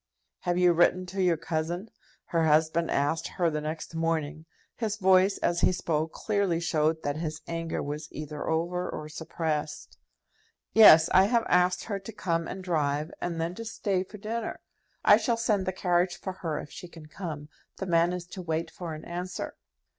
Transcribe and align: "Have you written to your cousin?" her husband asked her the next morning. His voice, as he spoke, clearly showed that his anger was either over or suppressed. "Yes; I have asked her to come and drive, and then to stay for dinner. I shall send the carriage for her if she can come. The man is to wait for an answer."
"Have 0.39 0.57
you 0.57 0.73
written 0.73 1.05
to 1.05 1.21
your 1.21 1.37
cousin?" 1.37 1.91
her 2.25 2.47
husband 2.47 2.89
asked 2.89 3.27
her 3.27 3.51
the 3.51 3.61
next 3.61 3.93
morning. 3.93 4.47
His 4.75 4.97
voice, 4.97 5.37
as 5.43 5.61
he 5.61 5.71
spoke, 5.71 6.11
clearly 6.11 6.59
showed 6.59 7.03
that 7.03 7.17
his 7.17 7.43
anger 7.47 7.83
was 7.83 8.11
either 8.11 8.49
over 8.49 8.89
or 8.89 9.07
suppressed. 9.09 9.99
"Yes; 10.73 11.07
I 11.13 11.25
have 11.25 11.45
asked 11.47 11.83
her 11.83 11.99
to 11.99 12.11
come 12.11 12.47
and 12.47 12.63
drive, 12.63 13.11
and 13.21 13.39
then 13.39 13.53
to 13.53 13.63
stay 13.63 14.01
for 14.03 14.17
dinner. 14.17 14.59
I 15.05 15.17
shall 15.17 15.37
send 15.37 15.67
the 15.67 15.71
carriage 15.71 16.19
for 16.19 16.33
her 16.33 16.57
if 16.57 16.71
she 16.71 16.87
can 16.87 17.05
come. 17.05 17.49
The 17.77 17.85
man 17.85 18.11
is 18.11 18.25
to 18.29 18.41
wait 18.41 18.71
for 18.71 18.95
an 18.95 19.05
answer." 19.05 19.53